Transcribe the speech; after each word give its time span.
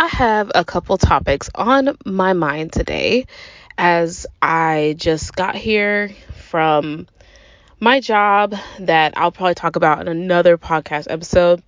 I 0.00 0.06
have 0.06 0.50
a 0.54 0.64
couple 0.64 0.96
topics 0.96 1.50
on 1.54 1.94
my 2.06 2.32
mind 2.32 2.72
today 2.72 3.26
as 3.76 4.26
I 4.40 4.94
just 4.96 5.36
got 5.36 5.54
here 5.54 6.10
from 6.48 7.06
my 7.80 8.00
job 8.00 8.54
that 8.78 9.12
I'll 9.18 9.30
probably 9.30 9.56
talk 9.56 9.76
about 9.76 10.00
in 10.00 10.08
another 10.08 10.56
podcast 10.56 11.08
episode. 11.10 11.62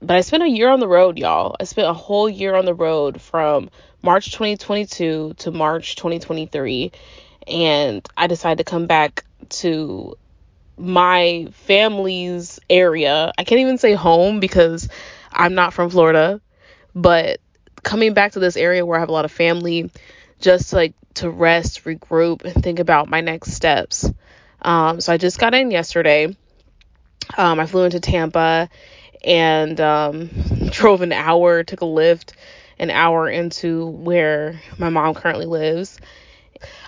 But 0.00 0.16
I 0.16 0.20
spent 0.20 0.44
a 0.44 0.48
year 0.48 0.70
on 0.70 0.78
the 0.78 0.86
road, 0.86 1.18
y'all. 1.18 1.56
I 1.58 1.64
spent 1.64 1.88
a 1.88 1.92
whole 1.92 2.30
year 2.30 2.54
on 2.54 2.66
the 2.66 2.74
road 2.74 3.20
from 3.20 3.68
March 4.00 4.26
2022 4.26 5.34
to 5.38 5.50
March 5.50 5.96
2023. 5.96 6.92
And 7.48 8.08
I 8.16 8.28
decided 8.28 8.64
to 8.64 8.70
come 8.70 8.86
back 8.86 9.24
to 9.48 10.14
my 10.78 11.48
family's 11.50 12.60
area. 12.70 13.32
I 13.36 13.42
can't 13.42 13.60
even 13.60 13.78
say 13.78 13.94
home 13.94 14.38
because 14.38 14.88
I'm 15.32 15.56
not 15.56 15.74
from 15.74 15.90
Florida, 15.90 16.40
but 16.94 17.40
coming 17.86 18.14
back 18.14 18.32
to 18.32 18.40
this 18.40 18.56
area 18.56 18.84
where 18.84 18.98
I 18.98 19.00
have 19.00 19.08
a 19.08 19.12
lot 19.12 19.24
of 19.24 19.30
family, 19.30 19.90
just 20.40 20.70
to, 20.70 20.76
like 20.76 20.94
to 21.14 21.30
rest, 21.30 21.84
regroup, 21.84 22.44
and 22.44 22.62
think 22.62 22.80
about 22.80 23.08
my 23.08 23.20
next 23.20 23.52
steps. 23.52 24.10
Um, 24.60 25.00
so 25.00 25.12
I 25.12 25.18
just 25.18 25.38
got 25.38 25.54
in 25.54 25.70
yesterday. 25.70 26.36
Um, 27.38 27.60
I 27.60 27.66
flew 27.66 27.84
into 27.84 28.00
Tampa 28.00 28.68
and 29.24 29.80
um, 29.80 30.30
drove 30.70 31.00
an 31.02 31.12
hour, 31.12 31.62
took 31.62 31.80
a 31.80 31.86
Lyft 31.86 32.32
an 32.78 32.90
hour 32.90 33.28
into 33.28 33.86
where 33.86 34.60
my 34.78 34.88
mom 34.88 35.14
currently 35.14 35.46
lives. 35.46 35.98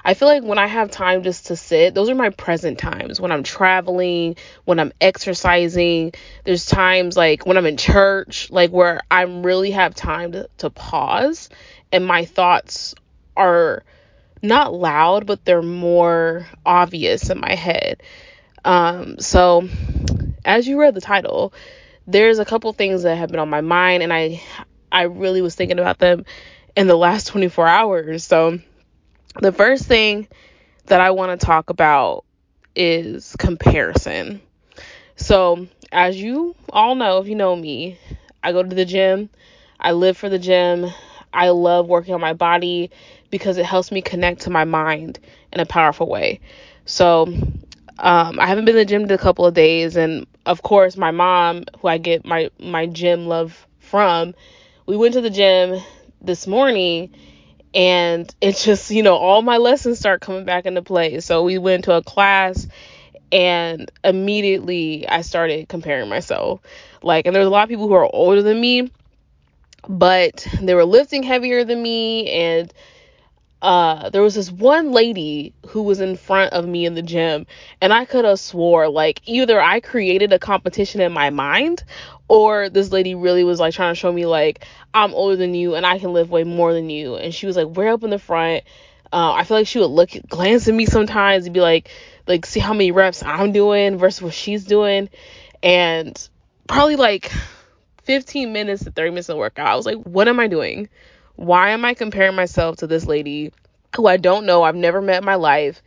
I 0.05 0.15
feel 0.15 0.29
like 0.29 0.43
when 0.43 0.59
I 0.59 0.67
have 0.67 0.91
time 0.91 1.23
just 1.23 1.47
to 1.47 1.57
sit, 1.57 1.95
those 1.95 2.09
are 2.09 2.15
my 2.15 2.31
present 2.31 2.79
times. 2.79 3.21
When 3.21 3.33
I'm 3.33 3.43
traveling, 3.43 4.37
when 4.65 4.79
I'm 4.81 4.93
exercising, 5.01 6.13
there's 6.45 6.67
times 6.67 7.17
like 7.17 7.47
when 7.47 7.57
I'm 7.57 7.67
in 7.67 7.77
church, 7.77 8.51
like 8.51 8.71
where 8.71 9.01
I 9.11 9.23
really 9.23 9.73
have 9.73 9.95
time 9.95 10.33
to, 10.33 10.49
to 10.59 10.71
pause 10.71 11.49
and 11.93 12.07
my 12.07 12.25
thoughts 12.25 12.95
are 13.37 13.85
not 14.43 14.73
loud, 14.73 15.27
but 15.27 15.45
they're 15.45 15.63
more 15.63 16.47
obvious 16.65 17.31
in 17.31 17.41
my 17.41 17.55
head. 17.55 18.03
Um, 18.65 19.19
so 19.19 19.69
as 20.45 20.67
you 20.67 20.81
read 20.81 20.95
the 20.95 21.01
title, 21.01 21.53
there's 22.07 22.39
a 22.39 22.45
couple 22.45 22.73
things 22.73 23.03
that 23.03 23.17
have 23.17 23.31
been 23.31 23.41
on 23.41 23.51
my 23.51 23.61
mind 23.61 24.03
and 24.03 24.13
I 24.13 24.43
I 24.91 25.03
really 25.03 25.43
was 25.43 25.55
thinking 25.55 25.79
about 25.79 25.99
them 25.99 26.25
in 26.75 26.87
the 26.87 26.97
last 26.97 27.27
24 27.27 27.67
hours. 27.67 28.25
So 28.25 28.59
the 29.41 29.53
first 29.53 29.85
thing 29.87 30.29
that 30.87 31.01
I 31.01 31.11
want 31.11 31.39
to 31.39 31.47
talk 31.47 31.71
about 31.71 32.25
is 32.75 33.35
comparison. 33.39 34.41
So, 35.17 35.67
as 35.93 36.21
you 36.21 36.55
all 36.71 36.95
know, 36.95 37.19
if 37.19 37.29
you 37.29 37.35
know 37.35 37.55
me, 37.57 37.99
I 38.43 38.53
go 38.53 38.63
to 38.63 38.75
the 38.75 38.85
gym, 38.85 39.31
I 39.81 39.93
live 39.93 40.17
for 40.17 40.29
the 40.29 40.39
gym, 40.39 40.87
I 41.33 41.51
love 41.51 41.89
working 41.89 42.15
on 42.15 42.21
my 42.21 42.33
body 42.33 42.91
because 43.31 43.59
it 43.59 43.67
helps 43.67 43.93
me 43.93 44.01
connect 44.03 44.43
to 44.43 44.51
my 44.51 44.65
mind 44.65 45.19
in 45.53 45.61
a 45.61 45.67
powerful 45.67 46.09
way. 46.09 46.41
So, 46.85 47.27
um, 47.99 48.39
I 48.39 48.47
haven't 48.47 48.65
been 48.65 48.75
to 48.75 48.81
the 48.81 48.85
gym 48.85 49.03
in 49.03 49.11
a 49.11 49.19
couple 49.19 49.45
of 49.45 49.55
days, 49.55 49.97
and 49.97 50.27
of 50.47 50.63
course, 50.63 50.97
my 50.97 51.11
mom, 51.11 51.65
who 51.81 51.89
I 51.89 51.99
get 51.99 52.25
my 52.25 52.51
my 52.59 52.87
gym 52.87 53.27
love 53.27 53.67
from, 53.81 54.35
we 54.87 54.97
went 54.97 55.15
to 55.15 55.21
the 55.21 55.31
gym 55.31 55.81
this 56.23 56.47
morning 56.47 57.15
and 57.75 58.35
it 58.41 58.57
just 58.57 58.91
you 58.91 59.03
know 59.03 59.17
all 59.17 59.43
my 59.43 59.57
lessons 59.59 59.99
start 59.99 60.21
coming 60.21 60.45
back 60.45 60.67
into 60.67 60.83
play. 60.83 61.21
So 61.21 61.43
we 61.45 61.59
went 61.59 61.85
to 61.85 61.95
a 61.95 62.03
class 62.03 62.67
and 63.31 63.91
immediately 64.03 65.07
i 65.09 65.21
started 65.21 65.69
comparing 65.69 66.09
myself. 66.09 66.61
Like 67.03 67.27
and 67.27 67.35
there's 67.35 67.47
a 67.47 67.51
lot 67.51 67.65
of 67.65 67.69
people 67.69 67.89
who 67.89 67.95
are 67.95 68.09
older 68.13 68.43
than 68.43 68.61
me 68.61 68.91
but 69.89 70.47
they 70.61 70.75
were 70.75 70.85
lifting 70.85 71.23
heavier 71.23 71.65
than 71.65 71.83
me 71.83 72.29
and 72.31 72.73
uh 73.61 74.09
there 74.11 74.23
was 74.23 74.37
this 74.37 74.53
one 74.53 74.93
lady 74.93 75.53
who 75.69 75.83
was 75.83 76.01
in 76.01 76.17
front 76.17 76.53
of 76.53 76.67
me 76.67 76.87
in 76.87 76.95
the 76.95 77.03
gym 77.03 77.47
and 77.81 77.93
I 77.93 78.05
could 78.05 78.25
have 78.25 78.39
swore 78.39 78.89
like 78.89 79.21
either 79.25 79.61
I 79.61 79.81
created 79.81 80.33
a 80.33 80.39
competition 80.39 81.01
in 81.01 81.13
my 81.13 81.31
mind 81.31 81.83
or 82.29 82.69
this 82.69 82.93
lady 82.93 83.15
really 83.15 83.43
was 83.43 83.59
like 83.59 83.75
trying 83.75 83.93
to 83.93 83.99
show 83.99 84.13
me 84.13 84.27
like 84.27 84.65
I'm 84.93 85.15
older 85.15 85.37
than 85.37 85.55
you 85.55 85.75
and 85.75 85.85
I 85.85 85.99
can 85.99 86.13
live 86.13 86.31
way 86.31 86.45
more 86.45 86.73
than 86.73 86.91
you. 86.91 87.17
And 87.17 87.35
she 87.35 87.47
was 87.47 87.57
like 87.57 87.75
way 87.77 87.89
up 87.89 88.05
in 88.05 88.11
the 88.11 88.19
front. 88.19 88.65
Uh, 89.11 89.33
I 89.33 89.45
feel 89.45 89.57
like 89.57 89.67
she 89.67 89.79
would 89.79 89.87
look 89.87 90.11
glance 90.29 90.69
at 90.69 90.75
me 90.75 90.85
sometimes 90.85 91.47
and 91.47 91.55
be 91.55 91.61
like 91.61 91.91
like 92.27 92.45
see 92.45 92.61
how 92.61 92.75
many 92.75 92.93
reps 92.93 93.23
I'm 93.23 93.53
doing 93.53 93.97
versus 93.97 94.23
what 94.23 94.35
she's 94.35 94.65
doing. 94.65 95.09
And 95.63 96.29
probably 96.67 96.97
like 96.97 97.33
15 98.05 98.53
minutes 98.53 98.85
to 98.85 98.91
30 98.91 99.11
minutes 99.11 99.29
of 99.31 99.39
workout 99.39 99.67
I 99.67 99.75
was 99.75 99.87
like 99.87 99.97
what 99.99 100.29
am 100.29 100.39
I 100.39 100.47
doing 100.47 100.89
why 101.39 101.71
am 101.71 101.85
I 101.85 101.95
comparing 101.95 102.35
myself 102.35 102.79
to 102.79 102.89
this 102.89 103.07
lady 103.07 103.53
who 103.95 104.09
I 104.09 104.17
don't 104.17 104.45
know, 104.45 104.65
I've 104.65 104.75
never 104.75 105.01
met 105.01 105.19
in 105.23 105.25
my 105.25 105.37
life, 105.37 105.83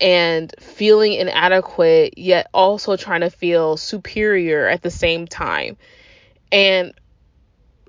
and 0.00 0.50
feeling 0.58 1.12
inadequate, 1.12 2.16
yet 2.16 2.48
also 2.54 2.96
trying 2.96 3.20
to 3.20 3.28
feel 3.28 3.76
superior 3.76 4.66
at 4.66 4.80
the 4.80 4.90
same 4.90 5.26
time? 5.26 5.76
And 6.50 6.94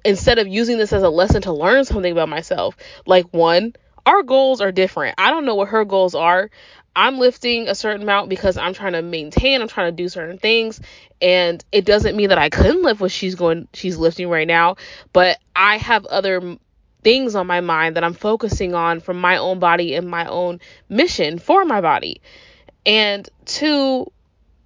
instead 0.03 0.37
of 0.37 0.49
using 0.49 0.77
this 0.77 0.91
as 0.91 1.01
a 1.01 1.09
lesson 1.09 1.43
to 1.43 1.53
learn 1.53 1.85
something 1.85 2.11
about 2.11 2.27
myself, 2.27 2.75
like 3.05 3.25
one, 3.33 3.73
our 4.05 4.21
goals 4.23 4.59
are 4.59 4.73
different. 4.73 5.15
I 5.17 5.29
don't 5.29 5.45
know 5.45 5.55
what 5.55 5.69
her 5.69 5.85
goals 5.85 6.13
are. 6.13 6.51
I'm 6.93 7.19
lifting 7.19 7.69
a 7.69 7.75
certain 7.75 8.01
amount 8.01 8.27
because 8.27 8.57
I'm 8.57 8.73
trying 8.73 8.93
to 8.93 9.01
maintain, 9.01 9.61
I'm 9.61 9.69
trying 9.69 9.95
to 9.95 10.03
do 10.03 10.09
certain 10.09 10.39
things, 10.39 10.81
and 11.21 11.63
it 11.71 11.85
doesn't 11.85 12.17
mean 12.17 12.29
that 12.29 12.37
I 12.37 12.49
couldn't 12.49 12.83
lift 12.83 12.99
what 12.99 13.11
she's 13.11 13.35
going 13.35 13.69
she's 13.71 13.97
lifting 13.97 14.27
right 14.27 14.47
now, 14.47 14.75
but 15.13 15.37
I 15.55 15.77
have 15.77 16.05
other 16.05 16.57
things 17.03 17.35
on 17.35 17.47
my 17.47 17.61
mind 17.61 17.95
that 17.95 18.03
I'm 18.03 18.13
focusing 18.13 18.73
on 18.73 18.99
from 18.99 19.19
my 19.19 19.37
own 19.37 19.59
body 19.59 19.95
and 19.95 20.09
my 20.09 20.25
own 20.25 20.59
mission 20.89 21.39
for 21.39 21.65
my 21.65 21.81
body. 21.81 22.21
And 22.85 23.27
two, 23.45 24.11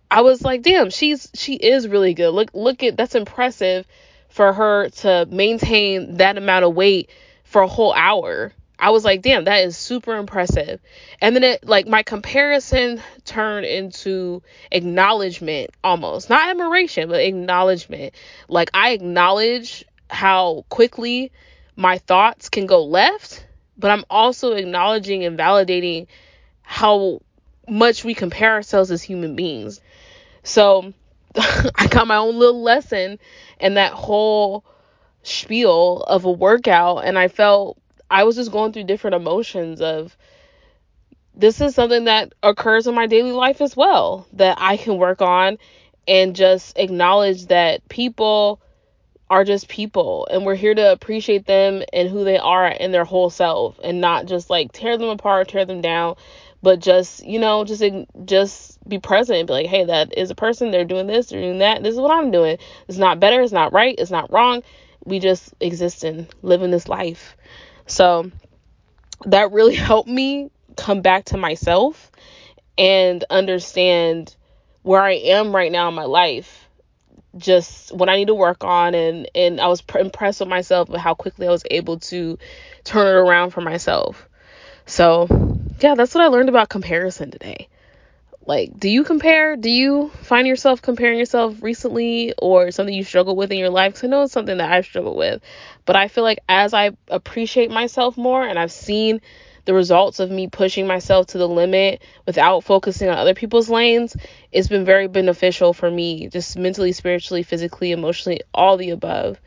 I 0.10 0.22
was 0.22 0.42
like, 0.42 0.62
damn, 0.62 0.90
she's 0.90 1.30
she 1.34 1.56
is 1.56 1.88
really 1.88 2.14
good. 2.14 2.32
Look 2.32 2.52
look 2.54 2.84
at 2.84 2.98
that's 2.98 3.16
impressive 3.16 3.86
for 4.30 4.54
her 4.54 4.90
to 4.90 5.28
maintain 5.30 6.18
that 6.18 6.38
amount 6.38 6.66
of 6.66 6.74
weight 6.74 7.10
for 7.44 7.62
a 7.62 7.68
whole 7.68 7.94
hour. 7.94 8.54
I 8.80 8.90
was 8.90 9.06
like, 9.06 9.22
damn, 9.22 9.44
that 9.44 9.64
is 9.64 9.78
super 9.78 10.16
impressive. 10.16 10.82
And 11.22 11.36
then 11.36 11.44
it 11.44 11.68
like 11.68 11.88
my 11.88 12.02
comparison 12.02 13.02
turned 13.26 13.66
into 13.66 14.42
acknowledgement 14.72 15.70
almost. 15.84 16.30
Not 16.30 16.50
admiration, 16.50 17.08
but 17.08 17.22
acknowledgement. 17.22 18.16
Like 18.48 18.72
I 18.74 18.92
acknowledge 18.92 19.86
how 20.10 20.66
quickly 20.70 21.32
my 21.82 21.98
thoughts 21.98 22.50
can 22.50 22.68
go 22.68 22.86
left, 22.86 23.44
but 23.76 23.90
I'm 23.90 24.06
also 24.08 24.54
acknowledging 24.54 25.26
and 25.26 25.38
validating 25.38 26.06
how 26.62 27.22
much 27.68 28.04
we 28.04 28.14
compare 28.14 28.52
ourselves 28.52 28.92
as 28.92 29.02
human 29.02 29.36
beings. 29.36 29.82
So 30.44 30.94
I 31.36 31.88
got 31.90 32.06
my 32.06 32.18
own 32.18 32.38
little 32.38 32.62
lesson 32.62 33.18
in 33.60 33.74
that 33.74 33.94
whole 33.94 34.64
spiel 35.24 36.04
of 36.04 36.26
a 36.26 36.32
workout, 36.32 37.04
and 37.04 37.18
I 37.18 37.30
felt 37.30 37.80
I 38.12 38.26
was 38.26 38.36
just 38.36 38.52
going 38.52 38.74
through 38.74 38.84
different 38.84 39.16
emotions 39.16 39.82
of 39.82 40.16
this 41.34 41.62
is 41.62 41.74
something 41.74 42.04
that 42.04 42.34
occurs 42.44 42.86
in 42.86 42.94
my 42.94 43.08
daily 43.08 43.32
life 43.32 43.60
as 43.60 43.76
well 43.76 44.28
that 44.34 44.58
I 44.62 44.78
can 44.78 44.98
work 44.98 45.24
on 45.24 45.58
and 46.08 46.36
just 46.36 46.78
acknowledge 46.78 47.48
that 47.48 47.90
people 47.90 48.62
are 49.32 49.46
just 49.46 49.70
people 49.70 50.28
and 50.30 50.46
we're 50.46 50.56
here 50.56 50.76
to 50.76 50.92
appreciate 50.92 51.46
them 51.46 51.82
and 51.94 52.10
who 52.10 52.26
they 52.26 52.38
are 52.38 52.66
and 52.66 52.94
their 52.94 53.06
whole 53.06 53.30
self 53.30 53.80
and 53.82 54.02
not 54.02 54.26
just 54.26 54.50
like 54.50 54.74
tear 54.74 54.98
them 54.98 55.08
apart, 55.08 55.48
tear 55.48 55.64
them 55.64 55.80
down, 55.80 56.16
but 56.62 56.82
just, 56.82 57.26
you 57.26 57.40
know, 57.40 57.64
just 57.64 57.82
just 58.26 58.78
be 58.90 59.00
present 59.00 59.48
be 59.48 59.54
like, 59.54 59.68
"Hey, 59.68 59.86
that 59.86 60.18
is 60.18 60.32
a 60.32 60.36
person, 60.36 60.70
they're 60.70 60.84
doing 60.84 61.08
this, 61.08 61.28
they're 61.28 61.42
doing 61.42 61.60
that. 61.60 61.82
This 61.82 61.94
is 61.94 62.02
what 62.02 62.12
I'm 62.12 62.30
doing. 62.30 62.58
It's 62.90 62.98
not 62.98 63.22
better, 63.22 63.42
it's 63.42 63.54
not 63.54 63.72
right, 63.72 63.96
it's 63.98 64.12
not 64.12 64.34
wrong. 64.34 64.64
We 65.06 65.20
just 65.20 65.54
exist 65.62 66.04
and 66.04 66.28
live 66.42 66.62
in 66.62 66.72
this 66.72 66.90
life." 66.90 67.38
So, 67.88 68.30
that 69.28 69.54
really 69.54 69.76
helped 69.90 70.10
me 70.10 70.52
come 70.76 71.02
back 71.02 71.24
to 71.26 71.38
myself 71.38 72.12
and 72.78 73.24
understand 73.30 74.36
where 74.82 75.02
I 75.02 75.14
am 75.14 75.56
right 75.56 75.72
now 75.72 75.88
in 75.88 75.94
my 75.96 76.04
life 76.04 76.61
just 77.38 77.94
what 77.96 78.10
I 78.10 78.18
need 78.18 78.28
to 78.28 78.36
work 78.36 78.64
on 78.64 78.94
and 78.94 79.30
and 79.36 79.62
I 79.62 79.68
was 79.68 79.82
pr- 79.82 80.00
impressed 80.00 80.40
with 80.42 80.50
myself 80.50 80.90
with 80.90 81.02
how 81.02 81.14
quickly 81.14 81.48
I 81.48 81.52
was 81.52 81.64
able 81.72 82.00
to 82.00 82.38
turn 82.84 83.08
it 83.08 83.20
around 83.20 83.52
for 83.52 83.62
myself. 83.62 84.28
So, 84.86 85.28
yeah, 85.80 85.96
that's 85.96 86.14
what 86.14 86.24
I 86.24 86.28
learned 86.28 86.50
about 86.50 86.70
comparison 86.70 87.32
today. 87.32 87.70
Like, 88.46 88.78
do 88.78 88.90
you 88.90 89.04
compare? 89.04 89.56
Do 89.56 89.70
you 89.70 90.10
find 90.24 90.48
yourself 90.48 90.82
comparing 90.82 91.20
yourself 91.20 91.62
recently 91.62 92.34
or 92.38 92.72
something 92.72 92.94
you 92.94 93.04
struggle 93.04 93.36
with 93.36 93.52
in 93.52 93.60
your 93.60 93.70
life? 93.70 93.94
Cuz 93.94 94.04
I 94.04 94.08
know 94.08 94.24
it's 94.24 94.34
something 94.34 94.58
that 94.58 94.72
I've 94.72 94.86
struggled 94.86 95.16
with. 95.16 95.42
But 95.86 95.96
I 95.96 96.08
feel 96.08 96.24
like 96.24 96.40
as 96.50 96.74
I 96.74 96.92
appreciate 97.08 97.70
myself 97.70 98.18
more 98.18 98.46
and 98.46 98.58
I've 98.58 98.72
seen 98.72 99.22
the 99.66 99.74
results 99.74 100.20
of 100.20 100.32
me 100.32 100.48
pushing 100.48 100.88
myself 100.88 101.28
to 101.28 101.38
the 101.38 101.48
limit 101.48 102.02
without 102.26 102.64
focusing 102.64 103.10
on 103.10 103.18
other 103.18 103.34
people's 103.34 103.70
lanes, 103.70 104.16
it's 104.52 104.68
been 104.68 104.86
very 104.86 105.08
beneficial 105.08 105.74
for 105.74 105.90
me, 105.90 106.28
just 106.28 106.58
mentally, 106.58 106.92
spiritually, 106.92 107.44
physically, 107.44 107.92
emotionally, 107.92 108.42
all 108.54 108.78
the 108.78 108.90
above. 108.90 109.40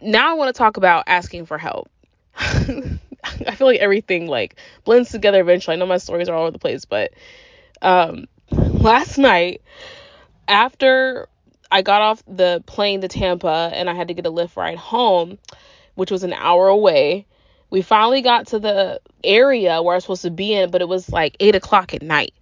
now 0.00 0.30
I 0.30 0.34
want 0.34 0.54
to 0.54 0.58
talk 0.58 0.76
about 0.76 1.04
asking 1.06 1.46
for 1.46 1.58
help. 1.58 1.90
I 2.36 3.54
feel 3.54 3.66
like 3.66 3.80
everything 3.80 4.26
like 4.26 4.56
blends 4.84 5.10
together 5.10 5.40
eventually. 5.40 5.74
I 5.74 5.78
know 5.78 5.86
my 5.86 5.98
stories 5.98 6.28
are 6.28 6.34
all 6.34 6.42
over 6.42 6.50
the 6.50 6.58
place, 6.58 6.84
but 6.84 7.12
um, 7.82 8.26
last 8.50 9.18
night 9.18 9.62
after 10.48 11.28
I 11.70 11.82
got 11.82 12.02
off 12.02 12.22
the 12.26 12.62
plane 12.66 13.00
to 13.00 13.08
Tampa 13.08 13.70
and 13.74 13.90
I 13.90 13.94
had 13.94 14.08
to 14.08 14.14
get 14.14 14.26
a 14.26 14.30
Lyft 14.30 14.56
ride 14.56 14.78
home, 14.78 15.38
which 15.94 16.10
was 16.10 16.22
an 16.22 16.32
hour 16.32 16.68
away. 16.68 17.26
We 17.70 17.82
finally 17.82 18.22
got 18.22 18.48
to 18.48 18.58
the 18.58 19.00
area 19.24 19.82
where 19.82 19.94
I 19.94 19.96
was 19.96 20.04
supposed 20.04 20.22
to 20.22 20.30
be 20.30 20.54
in, 20.54 20.70
but 20.70 20.80
it 20.80 20.88
was 20.88 21.10
like 21.10 21.36
eight 21.40 21.54
o'clock 21.54 21.94
at 21.94 22.02
night. 22.02 22.32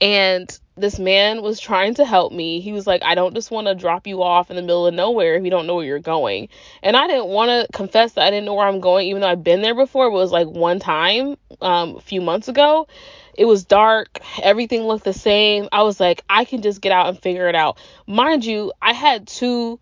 And 0.00 0.58
this 0.76 0.98
man 0.98 1.42
was 1.42 1.60
trying 1.60 1.94
to 1.94 2.04
help 2.04 2.32
me. 2.32 2.60
He 2.60 2.72
was 2.72 2.86
like, 2.86 3.02
I 3.04 3.14
don't 3.14 3.34
just 3.34 3.50
want 3.50 3.66
to 3.66 3.74
drop 3.74 4.06
you 4.06 4.22
off 4.22 4.50
in 4.50 4.56
the 4.56 4.62
middle 4.62 4.86
of 4.86 4.94
nowhere 4.94 5.34
if 5.34 5.44
you 5.44 5.50
don't 5.50 5.66
know 5.66 5.76
where 5.76 5.84
you're 5.84 5.98
going. 5.98 6.48
And 6.82 6.96
I 6.96 7.06
didn't 7.06 7.26
want 7.26 7.50
to 7.50 7.76
confess 7.76 8.12
that 8.12 8.26
I 8.26 8.30
didn't 8.30 8.46
know 8.46 8.54
where 8.54 8.66
I'm 8.66 8.80
going, 8.80 9.08
even 9.08 9.20
though 9.20 9.28
I've 9.28 9.44
been 9.44 9.62
there 9.62 9.74
before. 9.74 10.06
It 10.06 10.12
was 10.12 10.32
like 10.32 10.48
one 10.48 10.80
time 10.80 11.36
um, 11.60 11.96
a 11.96 12.00
few 12.00 12.20
months 12.20 12.48
ago. 12.48 12.88
It 13.34 13.44
was 13.44 13.64
dark. 13.64 14.20
Everything 14.42 14.82
looked 14.82 15.04
the 15.04 15.12
same. 15.12 15.68
I 15.70 15.82
was 15.82 16.00
like, 16.00 16.22
I 16.28 16.44
can 16.44 16.62
just 16.62 16.80
get 16.80 16.92
out 16.92 17.08
and 17.08 17.20
figure 17.20 17.48
it 17.48 17.54
out. 17.54 17.78
Mind 18.06 18.44
you, 18.44 18.72
I 18.80 18.92
had 18.92 19.26
two 19.26 19.80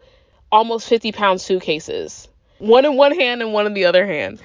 almost 0.51 0.89
50 0.89 1.13
pound 1.13 1.41
suitcases, 1.41 2.29
one 2.59 2.85
in 2.85 2.97
one 2.97 3.15
hand 3.15 3.43
and 3.43 3.53
one 3.53 3.67
in 3.67 3.75
the 3.75 3.87
other 3.87 4.07
hand. 4.07 4.41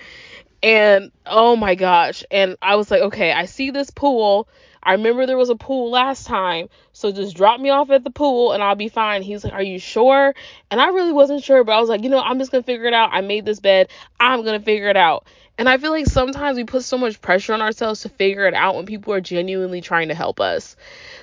And 0.62 1.12
oh 1.26 1.56
my 1.56 1.76
gosh. 1.76 2.24
And 2.32 2.58
I 2.62 2.76
was 2.76 2.90
like, 2.90 3.02
okay, 3.02 3.32
I 3.32 3.46
see 3.46 3.72
this 3.72 3.90
pool 3.90 4.48
I 4.84 4.94
remember 4.94 5.26
there 5.26 5.38
was 5.38 5.50
a 5.50 5.56
pool 5.56 5.90
last 5.90 6.28
time, 6.28 6.68
so 6.92 7.12
just 7.12 7.38
drop 7.38 7.60
me 7.60 7.70
off 7.70 7.90
at 7.90 8.04
the 8.04 8.12
pool 8.12 8.52
and 8.52 8.62
I'll 8.62 8.76
be 8.76 8.90
fine. 8.90 9.24
He's 9.24 9.44
like, 9.44 9.54
Are 9.54 9.64
you 9.64 9.80
sure? 9.80 10.36
And 10.70 10.82
I 10.82 10.90
really 10.90 11.14
wasn't 11.14 11.44
sure, 11.44 11.64
but 11.64 11.72
I 11.72 11.80
was 11.80 11.90
like, 11.90 12.04
You 12.04 12.10
know, 12.10 12.20
I'm 12.20 12.38
just 12.38 12.52
gonna 12.52 12.64
figure 12.64 12.86
it 12.86 12.94
out. 12.94 13.12
I 13.14 13.22
made 13.22 13.46
this 13.46 13.62
bed, 13.62 13.88
I'm 14.20 14.44
gonna 14.44 14.60
figure 14.60 14.90
it 14.90 14.98
out. 14.98 15.26
And 15.58 15.70
I 15.70 15.78
feel 15.78 15.92
like 15.92 16.08
sometimes 16.08 16.58
we 16.58 16.66
put 16.66 16.84
so 16.84 16.98
much 16.98 17.22
pressure 17.22 17.54
on 17.54 17.62
ourselves 17.62 18.02
to 18.02 18.10
figure 18.10 18.46
it 18.46 18.54
out 18.54 18.76
when 18.76 18.86
people 18.86 19.14
are 19.14 19.22
genuinely 19.22 19.82
trying 19.82 20.10
to 20.10 20.16
help 20.16 20.42
us. 20.42 20.76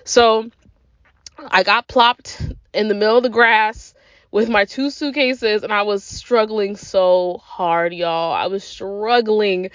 So 0.05 0.51
I 1.51 1.63
got 1.63 1.87
plopped 1.87 2.41
in 2.73 2.89
the 2.89 2.95
middle 2.95 3.19
of 3.19 3.23
the 3.23 3.29
grass 3.29 3.95
with 4.33 4.49
my 4.49 4.65
two 4.65 4.91
suitcases 4.91 5.63
and 5.63 5.73
I 5.73 5.83
was 5.83 6.05
struggling 6.05 6.77
so 6.77 7.41
hard, 7.43 7.93
y'all. 7.93 8.33
I 8.33 8.47
was 8.47 8.63
struggling 8.63 9.71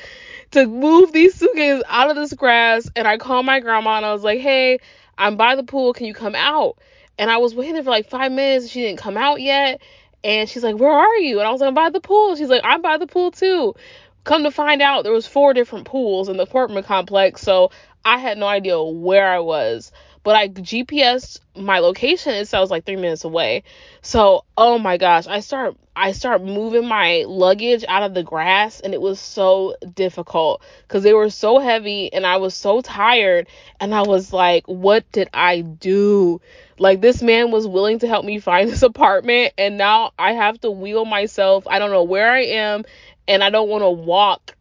to 0.51 0.65
move 0.65 1.11
these 1.11 1.35
suitcases 1.35 1.83
out 1.87 2.09
of 2.09 2.15
this 2.15 2.33
grass. 2.33 2.89
And 2.95 3.07
I 3.07 3.17
called 3.17 3.45
my 3.45 3.59
grandma 3.59 3.97
and 3.97 4.05
I 4.05 4.13
was 4.13 4.23
like, 4.23 4.39
hey, 4.39 4.79
I'm 5.17 5.35
by 5.35 5.55
the 5.55 5.63
pool. 5.63 5.93
Can 5.93 6.05
you 6.05 6.13
come 6.13 6.35
out? 6.35 6.77
And 7.17 7.29
I 7.29 7.37
was 7.37 7.55
waiting 7.55 7.83
for 7.83 7.89
like 7.89 8.09
five 8.09 8.31
minutes. 8.31 8.69
She 8.69 8.81
didn't 8.81 8.99
come 8.99 9.17
out 9.17 9.41
yet. 9.41 9.81
And 10.23 10.49
she's 10.49 10.63
like, 10.63 10.77
where 10.77 10.91
are 10.91 11.17
you? 11.17 11.39
And 11.39 11.47
I 11.47 11.51
was 11.51 11.61
like, 11.61 11.67
I'm 11.67 11.73
by 11.75 11.89
the 11.89 11.99
pool. 11.99 12.35
She's 12.35 12.49
like, 12.49 12.61
I'm 12.63 12.81
by 12.81 12.97
the 12.97 13.07
pool 13.07 13.31
too. 13.31 13.75
Come 14.23 14.43
to 14.43 14.51
find 14.51 14.81
out, 14.81 15.03
there 15.03 15.13
was 15.13 15.27
four 15.27 15.53
different 15.53 15.85
pools 15.85 16.29
in 16.29 16.37
the 16.37 16.43
apartment 16.43 16.87
complex. 16.87 17.41
So 17.41 17.71
I 18.03 18.17
had 18.17 18.37
no 18.37 18.47
idea 18.47 18.81
where 18.81 19.27
I 19.27 19.39
was 19.39 19.91
but 20.25 20.35
I 20.35 20.47
GPS 20.49 21.39
my 21.55 21.79
location 21.79 22.33
it 22.33 22.47
says 22.47 22.71
like 22.71 22.83
three 22.83 22.95
minutes 22.95 23.23
away. 23.23 23.63
So 24.01 24.43
oh 24.57 24.79
my 24.79 24.97
gosh, 24.97 25.27
I 25.27 25.39
start 25.39 25.77
I 25.95 26.13
start 26.13 26.43
moving 26.43 26.87
my 26.87 27.25
luggage 27.27 27.85
out 27.87 28.01
of 28.01 28.15
the 28.15 28.23
grass 28.23 28.79
and 28.79 28.95
it 28.95 28.99
was 28.99 29.19
so 29.19 29.75
difficult 29.93 30.63
because 30.81 31.03
they 31.03 31.13
were 31.13 31.29
so 31.29 31.59
heavy 31.59 32.11
and 32.11 32.25
I 32.25 32.37
was 32.37 32.55
so 32.55 32.81
tired 32.81 33.47
and 33.79 33.93
I 33.93 34.01
was 34.01 34.33
like, 34.33 34.65
what 34.65 35.09
did 35.11 35.29
I 35.31 35.61
do? 35.61 36.41
Like 36.79 37.01
this 37.01 37.21
man 37.21 37.51
was 37.51 37.67
willing 37.67 37.99
to 37.99 38.07
help 38.07 38.25
me 38.25 38.39
find 38.39 38.67
this 38.71 38.81
apartment 38.81 39.53
and 39.59 39.77
now 39.77 40.11
I 40.17 40.33
have 40.33 40.59
to 40.61 40.71
wheel 40.71 41.05
myself. 41.05 41.67
I 41.67 41.77
don't 41.77 41.91
know 41.91 42.03
where 42.03 42.31
I 42.31 42.45
am 42.45 42.83
and 43.27 43.43
I 43.43 43.51
don't 43.51 43.69
want 43.69 43.83
to 43.83 43.91
walk 43.91 44.55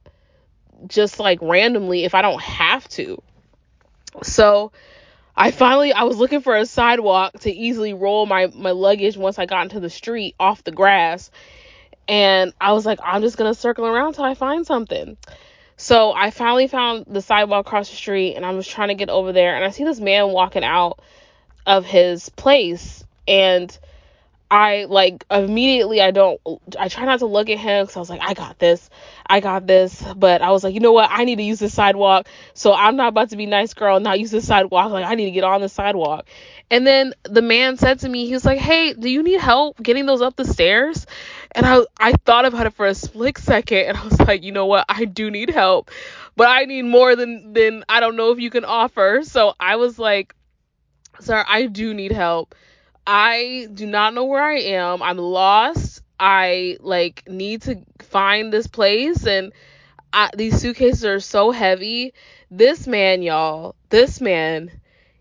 just 0.88 1.18
like 1.18 1.38
randomly 1.40 2.04
if 2.04 2.14
I 2.14 2.20
don't 2.20 2.42
have 2.42 2.86
to. 2.90 3.22
So 4.22 4.70
I 5.36 5.50
finally 5.50 5.92
I 5.92 6.04
was 6.04 6.16
looking 6.16 6.40
for 6.40 6.56
a 6.56 6.66
sidewalk 6.66 7.40
to 7.40 7.50
easily 7.52 7.92
roll 7.94 8.26
my 8.26 8.46
my 8.54 8.70
luggage 8.70 9.16
once 9.16 9.38
I 9.38 9.46
got 9.46 9.62
into 9.64 9.80
the 9.80 9.90
street 9.90 10.34
off 10.38 10.64
the 10.64 10.72
grass. 10.72 11.30
And 12.06 12.52
I 12.60 12.72
was 12.72 12.84
like, 12.84 12.98
I'm 13.02 13.22
just 13.22 13.36
gonna 13.36 13.54
circle 13.54 13.86
around 13.86 14.14
till 14.14 14.24
I 14.24 14.34
find 14.34 14.66
something. 14.66 15.16
So 15.76 16.12
I 16.12 16.30
finally 16.30 16.68
found 16.68 17.06
the 17.08 17.20
sidewalk 17.20 17.66
across 17.66 17.90
the 17.90 17.96
street 17.96 18.36
and 18.36 18.46
I 18.46 18.50
was 18.52 18.66
trying 18.66 18.88
to 18.88 18.94
get 18.94 19.10
over 19.10 19.32
there 19.32 19.56
and 19.56 19.64
I 19.64 19.70
see 19.70 19.84
this 19.84 20.00
man 20.00 20.28
walking 20.28 20.62
out 20.64 21.00
of 21.66 21.84
his 21.84 22.28
place 22.28 23.04
and 23.26 23.76
I 24.50 24.84
like 24.84 25.24
immediately 25.30 26.00
I 26.00 26.10
don't 26.10 26.40
I 26.78 26.88
try 26.88 27.04
not 27.06 27.18
to 27.20 27.26
look 27.26 27.50
at 27.50 27.58
him 27.58 27.84
because 27.84 27.96
I 27.96 28.00
was 28.00 28.10
like 28.10 28.20
I 28.22 28.34
got 28.34 28.58
this. 28.58 28.88
I 29.26 29.40
got 29.40 29.66
this. 29.66 30.04
But 30.16 30.42
I 30.42 30.50
was 30.50 30.62
like 30.62 30.74
you 30.74 30.80
know 30.80 30.92
what? 30.92 31.10
I 31.10 31.24
need 31.24 31.36
to 31.36 31.42
use 31.42 31.58
the 31.58 31.68
sidewalk. 31.70 32.28
So 32.52 32.72
I'm 32.72 32.96
not 32.96 33.08
about 33.08 33.30
to 33.30 33.36
be 33.36 33.46
nice 33.46 33.74
girl 33.74 33.98
not 34.00 34.20
use 34.20 34.30
the 34.30 34.42
sidewalk. 34.42 34.92
Like 34.92 35.06
I 35.06 35.14
need 35.14 35.24
to 35.26 35.30
get 35.30 35.44
on 35.44 35.60
the 35.60 35.68
sidewalk. 35.68 36.26
And 36.70 36.86
then 36.86 37.14
the 37.24 37.42
man 37.42 37.76
said 37.76 38.00
to 38.00 38.08
me 38.08 38.26
he 38.26 38.32
was 38.32 38.44
like 38.44 38.58
hey 38.58 38.92
do 38.92 39.08
you 39.08 39.22
need 39.22 39.40
help 39.40 39.82
getting 39.82 40.06
those 40.06 40.22
up 40.22 40.36
the 40.36 40.44
stairs? 40.44 41.06
And 41.52 41.66
I 41.66 41.80
I 41.98 42.12
thought 42.12 42.44
about 42.44 42.66
it 42.66 42.74
for 42.74 42.86
a 42.86 42.94
split 42.94 43.38
second 43.38 43.78
and 43.86 43.96
I 43.96 44.04
was 44.04 44.20
like 44.20 44.44
you 44.44 44.52
know 44.52 44.66
what? 44.66 44.84
I 44.88 45.04
do 45.06 45.30
need 45.30 45.50
help 45.50 45.90
but 46.36 46.48
I 46.48 46.64
need 46.64 46.82
more 46.82 47.16
than 47.16 47.54
than 47.54 47.84
I 47.88 48.00
don't 48.00 48.16
know 48.16 48.30
if 48.30 48.38
you 48.38 48.50
can 48.50 48.64
offer. 48.64 49.20
So 49.24 49.54
I 49.58 49.76
was 49.76 49.98
like 49.98 50.34
sir 51.20 51.44
I 51.48 51.66
do 51.66 51.94
need 51.94 52.12
help 52.12 52.54
I 53.06 53.68
do 53.72 53.86
not 53.86 54.14
know 54.14 54.24
where 54.24 54.42
I 54.42 54.58
am. 54.58 55.02
I'm 55.02 55.18
lost. 55.18 56.02
I 56.18 56.78
like 56.80 57.24
need 57.28 57.62
to 57.62 57.80
find 58.00 58.52
this 58.52 58.66
place 58.66 59.26
and 59.26 59.52
I, 60.12 60.30
these 60.36 60.60
suitcases 60.60 61.04
are 61.04 61.20
so 61.20 61.50
heavy. 61.50 62.14
This 62.50 62.86
man, 62.86 63.22
y'all, 63.22 63.74
this 63.90 64.20
man, 64.20 64.70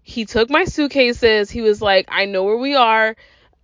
he 0.04 0.26
took 0.26 0.50
my 0.50 0.66
suitcases. 0.66 1.50
He 1.52 1.62
was 1.62 1.82
like, 1.82 2.06
"I 2.10 2.26
know 2.26 2.44
where 2.44 2.58
we 2.58 2.76
are. 2.76 3.16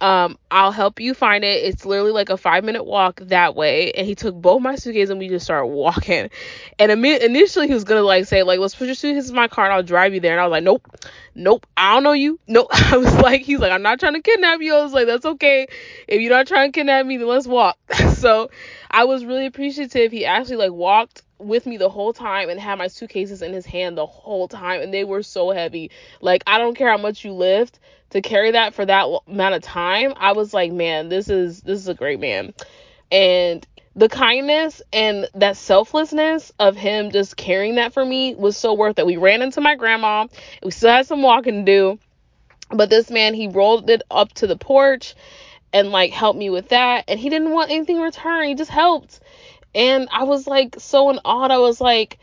Um, 0.02 0.38
I'll 0.50 0.72
help 0.72 1.00
you 1.00 1.14
find 1.14 1.44
it. 1.44 1.64
It's 1.64 1.86
literally 1.86 2.12
like 2.12 2.30
a 2.30 2.38
five 2.38 2.64
minute 2.64 2.86
walk 2.86 3.20
that 3.26 3.56
way. 3.56 3.92
And 3.92 4.08
he 4.08 4.16
took 4.16 4.34
both 4.34 4.62
my 4.62 4.76
suitcases 4.76 5.10
and 5.10 5.20
we 5.20 5.28
just 5.28 5.46
started 5.46 5.68
walking. 5.68 6.30
And 6.78 6.92
initially 7.06 7.68
he 7.68 7.74
was 7.74 7.84
gonna 7.84 8.02
like 8.02 8.26
say 8.26 8.44
like 8.44 8.60
let's 8.60 8.76
put 8.76 8.86
your 8.86 8.96
suitcases 8.96 9.30
in 9.30 9.36
my 9.36 9.48
car 9.48 9.66
and 9.66 9.74
I'll 9.74 9.84
drive 9.84 10.14
you 10.14 10.22
there. 10.22 10.32
And 10.32 10.42
I 10.42 10.46
was 10.46 10.52
like 10.52 10.64
nope, 10.64 10.88
nope, 11.36 11.66
I 11.76 11.94
don't 11.94 12.04
know 12.04 12.14
you. 12.14 12.40
Nope. 12.48 12.68
I 12.72 12.98
was 12.98 13.14
like 13.16 13.42
he's 13.42 13.60
like 13.60 13.72
I'm 13.72 13.82
not 13.82 14.00
trying 14.00 14.14
to 14.14 14.22
kidnap 14.22 14.62
you. 14.62 14.74
I 14.74 14.84
was 14.84 14.94
like 14.94 15.06
that's 15.06 15.26
okay. 15.26 15.68
If 16.08 16.22
you're 16.22 16.32
not 16.32 16.48
trying 16.48 16.72
to 16.72 16.78
kidnap 16.78 17.06
me, 17.06 17.18
then 17.18 17.28
let's 17.28 17.48
walk. 17.48 17.78
so 18.14 18.50
I 18.90 19.04
was 19.04 19.26
really 19.26 19.46
appreciative. 19.46 20.12
He 20.12 20.26
actually 20.26 20.58
like 20.58 20.72
walked 20.72 21.24
with 21.40 21.66
me 21.66 21.78
the 21.78 21.90
whole 21.90 22.14
time 22.14 22.50
and 22.50 22.60
had 22.60 22.78
my 22.78 22.88
suitcases 22.88 23.42
in 23.42 23.54
his 23.54 23.66
hand 23.66 23.98
the 23.98 24.06
whole 24.06 24.48
time 24.48 24.82
and 24.82 24.94
they 24.94 25.04
were 25.04 25.24
so 25.24 25.52
heavy. 25.52 25.90
Like 26.22 26.44
I 26.46 26.58
don't 26.58 26.76
care 26.76 26.90
how 26.90 26.98
much 26.98 27.24
you 27.26 27.34
lift 27.34 27.80
to 28.12 28.22
carry 28.22 28.52
that 28.52 28.74
for 28.74 28.86
that 28.86 29.08
amount 29.28 29.56
of 29.56 29.62
time. 29.62 30.14
I 30.18 30.34
was 30.34 30.54
like, 30.54 30.72
man, 30.72 31.10
this 31.10 31.30
is 31.30 31.62
this 31.62 31.80
is 31.80 31.88
a 31.88 31.94
great 31.94 32.20
man. 32.20 32.54
And 33.12 33.66
the 33.96 34.10
kindness 34.10 34.82
and 34.94 35.28
that 35.36 35.58
selflessness 35.58 36.52
of 36.60 36.76
him 36.76 37.12
just 37.12 37.36
carrying 37.36 37.76
that 37.76 37.94
for 37.94 38.06
me 38.06 38.36
was 38.36 38.56
so 38.56 38.74
worth 38.74 39.00
it. 39.00 39.06
We 39.06 39.18
ran 39.18 39.42
into 39.42 39.62
my 39.62 39.76
grandma. 39.76 40.28
We 40.64 40.72
still 40.72 40.92
had 40.92 41.08
some 41.08 41.22
walking 41.22 41.66
to 41.66 41.72
do. 41.72 42.00
But 42.72 42.90
this 42.90 43.10
man, 43.10 43.34
he 43.34 43.48
rolled 43.48 43.90
it 43.90 44.04
up 44.12 44.32
to 44.34 44.48
the 44.48 44.56
porch 44.56 45.16
and 45.74 45.90
like 45.90 46.12
helped 46.12 46.38
me 46.38 46.50
with 46.50 46.70
that. 46.70 47.06
And 47.08 47.20
he 47.20 47.30
didn't 47.30 47.52
want 47.52 47.72
anything 47.72 47.98
in 47.98 48.02
return. 48.04 48.48
He 48.48 48.56
just 48.56 48.72
helped. 48.72 49.20
And 49.74 50.08
I 50.12 50.24
was 50.24 50.48
like 50.48 50.76
so 50.80 51.10
in 51.10 51.20
awe. 51.24 51.48
I 51.48 51.58
was 51.58 51.80
like, 51.80 52.20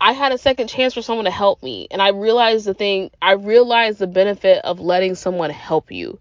I 0.00 0.12
had 0.12 0.32
a 0.32 0.38
second 0.38 0.68
chance 0.68 0.94
for 0.94 1.02
someone 1.02 1.26
to 1.26 1.30
help 1.30 1.62
me. 1.62 1.88
And 1.90 2.00
I 2.00 2.08
realized 2.08 2.66
the 2.66 2.74
thing, 2.74 3.10
I 3.20 3.32
realized 3.32 3.98
the 3.98 4.06
benefit 4.06 4.64
of 4.64 4.80
letting 4.80 5.14
someone 5.14 5.50
help 5.50 5.92
you. 5.92 6.18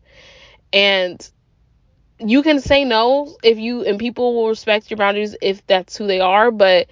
And 0.73 1.29
you 2.19 2.43
can 2.43 2.59
say 2.59 2.83
no 2.83 3.37
if 3.41 3.57
you, 3.57 3.85
and 3.85 3.97
people 3.97 4.35
will 4.35 4.49
respect 4.49 4.91
your 4.91 4.97
boundaries 4.97 5.35
if 5.41 5.65
that's 5.65 5.95
who 5.95 6.07
they 6.07 6.19
are, 6.19 6.51
but 6.51 6.87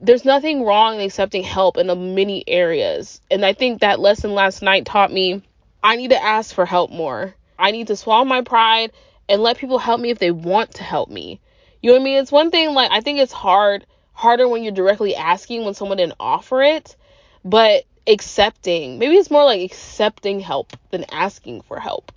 there's 0.00 0.24
nothing 0.24 0.64
wrong 0.64 0.96
in 0.96 1.00
accepting 1.02 1.42
help 1.42 1.76
in 1.76 1.86
many 2.14 2.42
areas. 2.48 3.20
And 3.30 3.44
I 3.44 3.52
think 3.52 3.80
that 3.80 4.00
lesson 4.00 4.34
last 4.34 4.62
night 4.62 4.86
taught 4.86 5.12
me 5.12 5.42
I 5.84 5.96
need 5.96 6.10
to 6.10 6.22
ask 6.22 6.54
for 6.54 6.64
help 6.64 6.90
more. 6.90 7.34
I 7.58 7.70
need 7.70 7.88
to 7.88 7.96
swallow 7.96 8.24
my 8.24 8.40
pride 8.40 8.92
and 9.28 9.42
let 9.42 9.58
people 9.58 9.78
help 9.78 10.00
me 10.00 10.08
if 10.08 10.18
they 10.18 10.30
want 10.30 10.74
to 10.76 10.82
help 10.82 11.10
me. 11.10 11.40
You 11.84 11.90
know 11.90 11.96
what 11.96 12.00
I 12.00 12.04
mean? 12.04 12.18
It's 12.22 12.32
one 12.32 12.50
thing 12.50 12.72
like 12.72 12.90
I 12.90 13.02
think 13.02 13.18
it's 13.18 13.30
hard 13.30 13.84
harder 14.14 14.48
when 14.48 14.62
you're 14.62 14.72
directly 14.72 15.14
asking 15.14 15.66
when 15.66 15.74
someone 15.74 15.98
didn't 15.98 16.14
offer 16.18 16.62
it, 16.62 16.96
but 17.44 17.84
accepting, 18.06 18.98
maybe 18.98 19.16
it's 19.16 19.30
more 19.30 19.44
like 19.44 19.60
accepting 19.60 20.40
help 20.40 20.72
than 20.92 21.04
asking 21.12 21.60
for 21.60 21.78
help. 21.78 22.10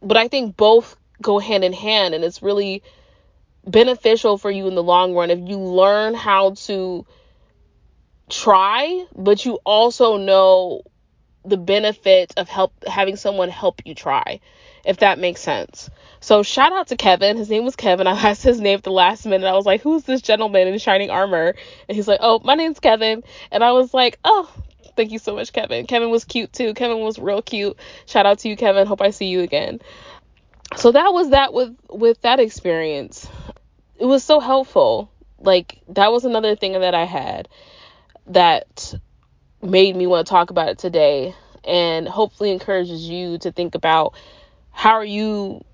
But 0.00 0.16
I 0.16 0.28
think 0.28 0.56
both 0.56 0.96
go 1.20 1.38
hand 1.38 1.62
in 1.62 1.74
hand 1.74 2.14
and 2.14 2.24
it's 2.24 2.42
really 2.42 2.82
beneficial 3.66 4.38
for 4.38 4.50
you 4.50 4.66
in 4.66 4.74
the 4.74 4.82
long 4.82 5.12
run 5.12 5.30
if 5.30 5.46
you 5.46 5.58
learn 5.58 6.14
how 6.14 6.52
to 6.64 7.04
try, 8.30 9.04
but 9.14 9.44
you 9.44 9.58
also 9.66 10.16
know 10.16 10.84
the 11.44 11.58
benefit 11.58 12.32
of 12.38 12.48
help 12.48 12.72
having 12.86 13.16
someone 13.16 13.50
help 13.50 13.82
you 13.84 13.94
try. 13.94 14.40
If 14.84 14.98
that 14.98 15.18
makes 15.18 15.40
sense. 15.40 15.90
So 16.20 16.42
shout 16.42 16.72
out 16.72 16.88
to 16.88 16.96
Kevin. 16.96 17.36
His 17.36 17.50
name 17.50 17.64
was 17.64 17.76
Kevin. 17.76 18.06
I 18.08 18.12
asked 18.12 18.42
his 18.42 18.60
name 18.60 18.78
at 18.78 18.84
the 18.84 18.90
last 18.92 19.26
minute. 19.26 19.46
I 19.46 19.54
was 19.54 19.66
like, 19.66 19.82
"Who's 19.82 20.04
this 20.04 20.22
gentleman 20.22 20.68
in 20.68 20.78
shining 20.78 21.10
armor?" 21.10 21.54
And 21.88 21.96
he's 21.96 22.08
like, 22.08 22.20
"Oh, 22.22 22.40
my 22.44 22.54
name's 22.54 22.80
Kevin." 22.80 23.22
And 23.50 23.64
I 23.64 23.72
was 23.72 23.92
like, 23.92 24.18
"Oh, 24.24 24.50
thank 24.96 25.10
you 25.10 25.18
so 25.18 25.34
much, 25.34 25.52
Kevin." 25.52 25.86
Kevin 25.86 26.10
was 26.10 26.24
cute 26.24 26.52
too. 26.52 26.74
Kevin 26.74 27.00
was 27.00 27.18
real 27.18 27.42
cute. 27.42 27.76
Shout 28.06 28.26
out 28.26 28.40
to 28.40 28.48
you, 28.48 28.56
Kevin. 28.56 28.86
Hope 28.86 29.02
I 29.02 29.10
see 29.10 29.26
you 29.26 29.40
again. 29.40 29.80
So 30.76 30.92
that 30.92 31.12
was 31.12 31.30
that 31.30 31.52
with 31.52 31.76
with 31.90 32.20
that 32.22 32.40
experience. 32.40 33.28
It 33.98 34.06
was 34.06 34.24
so 34.24 34.40
helpful. 34.40 35.10
Like 35.38 35.80
that 35.88 36.12
was 36.12 36.24
another 36.24 36.56
thing 36.56 36.72
that 36.72 36.94
I 36.94 37.04
had 37.04 37.48
that 38.28 38.94
made 39.60 39.94
me 39.96 40.06
want 40.06 40.26
to 40.26 40.30
talk 40.30 40.50
about 40.50 40.68
it 40.68 40.78
today 40.78 41.34
and 41.64 42.08
hopefully 42.08 42.50
encourages 42.50 43.08
you 43.08 43.38
to 43.38 43.52
think 43.52 43.74
about 43.74 44.14
how 44.72 44.92
are 44.92 45.04
you 45.04 45.64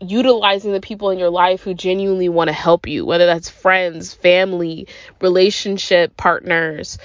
utilizing 0.00 0.72
the 0.72 0.80
people 0.80 1.10
in 1.10 1.18
your 1.18 1.30
life 1.30 1.62
who 1.62 1.74
genuinely 1.74 2.28
want 2.28 2.48
to 2.48 2.54
help 2.54 2.86
you, 2.86 3.04
whether 3.04 3.26
that's 3.26 3.48
friends, 3.48 4.12
family, 4.14 4.88
relationship 5.20 6.16
partners. 6.16 6.98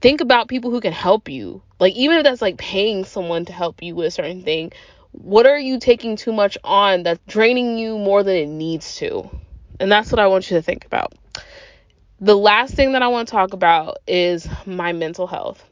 Think 0.00 0.20
about 0.20 0.48
people 0.48 0.70
who 0.70 0.80
can 0.80 0.92
help 0.92 1.28
you. 1.28 1.62
Like, 1.80 1.94
even 1.94 2.18
if 2.18 2.24
that's 2.24 2.42
like 2.42 2.58
paying 2.58 3.04
someone 3.04 3.44
to 3.46 3.52
help 3.52 3.82
you 3.82 3.94
with 3.94 4.06
a 4.06 4.10
certain 4.10 4.42
thing, 4.42 4.72
what 5.12 5.46
are 5.46 5.58
you 5.58 5.78
taking 5.78 6.16
too 6.16 6.32
much 6.32 6.58
on 6.62 7.02
that's 7.02 7.20
draining 7.26 7.78
you 7.78 7.98
more 7.98 8.22
than 8.22 8.36
it 8.36 8.48
needs 8.48 8.96
to? 8.96 9.28
And 9.80 9.90
that's 9.90 10.10
what 10.12 10.18
I 10.18 10.26
want 10.26 10.50
you 10.50 10.56
to 10.56 10.62
think 10.62 10.84
about. 10.84 11.14
The 12.20 12.36
last 12.36 12.74
thing 12.74 12.92
that 12.92 13.02
I 13.02 13.08
want 13.08 13.28
to 13.28 13.32
talk 13.32 13.52
about 13.52 13.98
is 14.06 14.48
my 14.66 14.92
mental 14.92 15.26
health, 15.26 15.64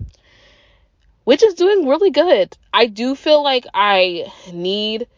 which 1.27 1.43
is 1.43 1.55
doing 1.55 1.89
really 1.89 2.11
good. 2.11 2.57
I 2.73 2.87
do 2.87 3.17
feel 3.17 3.43
like 3.43 3.67
I 3.75 4.33
need 4.53 5.09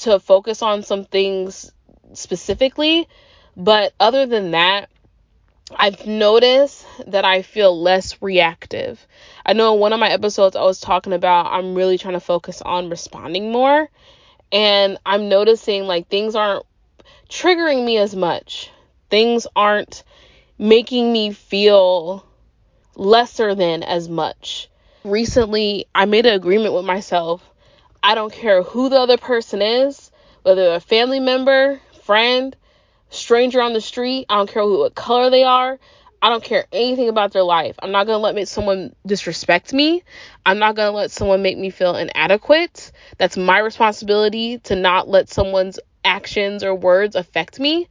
to 0.00 0.20
focus 0.20 0.60
on 0.60 0.82
some 0.82 1.06
things 1.06 1.72
specifically, 2.12 3.08
but 3.56 3.94
other 3.98 4.26
than 4.26 4.50
that, 4.50 4.90
I've 5.74 6.06
noticed 6.06 6.84
that 7.06 7.24
I 7.24 7.40
feel 7.40 7.80
less 7.80 8.20
reactive. 8.20 9.06
I 9.46 9.54
know 9.54 9.72
in 9.72 9.80
one 9.80 9.94
of 9.94 10.00
my 10.00 10.10
episodes 10.10 10.54
I 10.54 10.64
was 10.64 10.80
talking 10.80 11.14
about 11.14 11.50
I'm 11.50 11.74
really 11.74 11.96
trying 11.96 12.12
to 12.12 12.20
focus 12.20 12.60
on 12.60 12.90
responding 12.90 13.50
more, 13.50 13.88
and 14.52 14.98
I'm 15.06 15.30
noticing 15.30 15.84
like 15.84 16.08
things 16.08 16.34
aren't 16.34 16.66
triggering 17.30 17.86
me 17.86 17.96
as 17.96 18.14
much. 18.14 18.70
Things 19.08 19.46
aren't 19.56 20.04
making 20.58 21.10
me 21.10 21.32
feel 21.32 22.26
lesser 22.96 23.54
than 23.54 23.82
as 23.82 24.10
much. 24.10 24.68
Recently, 25.08 25.86
I 25.94 26.04
made 26.04 26.26
an 26.26 26.34
agreement 26.34 26.74
with 26.74 26.84
myself 26.84 27.42
I 28.02 28.14
don't 28.14 28.32
care 28.32 28.62
who 28.62 28.88
the 28.88 29.00
other 29.00 29.16
person 29.16 29.60
is, 29.60 30.10
whether 30.42 30.74
a 30.74 30.80
family 30.80 31.20
member, 31.20 31.80
friend, 32.04 32.56
stranger 33.10 33.60
on 33.60 33.72
the 33.72 33.80
street, 33.80 34.26
I 34.28 34.36
don't 34.36 34.50
care 34.50 34.62
who, 34.62 34.78
what 34.78 34.94
color 34.94 35.30
they 35.30 35.44
are. 35.44 35.78
I 36.20 36.30
don't 36.30 36.42
care 36.42 36.66
anything 36.72 37.08
about 37.08 37.32
their 37.32 37.42
life. 37.44 37.76
I'm 37.80 37.92
not 37.92 38.06
going 38.06 38.18
to 38.18 38.22
let 38.22 38.48
someone 38.48 38.94
disrespect 39.06 39.72
me. 39.72 40.02
I'm 40.44 40.58
not 40.58 40.74
going 40.74 40.90
to 40.90 40.96
let 40.96 41.10
someone 41.12 41.42
make 41.42 41.56
me 41.56 41.70
feel 41.70 41.96
inadequate. 41.96 42.90
That's 43.18 43.36
my 43.36 43.58
responsibility 43.58 44.58
to 44.60 44.74
not 44.74 45.08
let 45.08 45.28
someone's 45.28 45.78
actions 46.04 46.64
or 46.64 46.74
words 46.74 47.14
affect 47.14 47.60
me. 47.60 47.88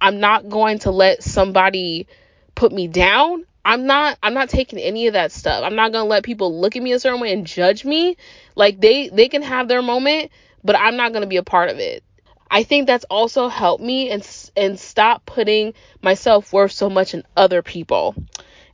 I'm 0.00 0.20
not 0.20 0.48
going 0.48 0.78
to 0.80 0.90
let 0.90 1.22
somebody 1.22 2.06
put 2.54 2.72
me 2.72 2.88
down. 2.88 3.44
I'm 3.66 3.84
not 3.84 4.16
I'm 4.22 4.32
not 4.32 4.48
taking 4.48 4.78
any 4.78 5.08
of 5.08 5.14
that 5.14 5.32
stuff. 5.32 5.64
I'm 5.64 5.74
not 5.74 5.90
going 5.90 6.04
to 6.04 6.08
let 6.08 6.22
people 6.22 6.60
look 6.60 6.76
at 6.76 6.82
me 6.82 6.92
a 6.92 7.00
certain 7.00 7.20
way 7.20 7.32
and 7.32 7.44
judge 7.44 7.84
me. 7.84 8.16
Like 8.54 8.80
they 8.80 9.08
they 9.08 9.28
can 9.28 9.42
have 9.42 9.66
their 9.66 9.82
moment, 9.82 10.30
but 10.62 10.76
I'm 10.78 10.96
not 10.96 11.10
going 11.10 11.22
to 11.22 11.28
be 11.28 11.36
a 11.36 11.42
part 11.42 11.68
of 11.68 11.78
it. 11.80 12.04
I 12.48 12.62
think 12.62 12.86
that's 12.86 13.04
also 13.10 13.48
helped 13.48 13.82
me 13.82 14.08
and 14.10 14.24
and 14.56 14.78
stop 14.78 15.26
putting 15.26 15.74
my 16.00 16.14
self-worth 16.14 16.70
so 16.70 16.88
much 16.88 17.12
in 17.12 17.24
other 17.36 17.60
people 17.60 18.14